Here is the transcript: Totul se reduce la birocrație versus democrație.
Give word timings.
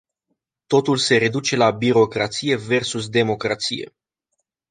Totul 0.65 0.97
se 0.97 1.17
reduce 1.17 1.55
la 1.55 1.71
birocrație 1.71 2.55
versus 2.55 3.09
democrație. 3.09 3.93